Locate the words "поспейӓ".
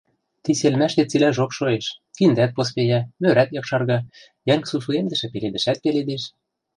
2.57-2.99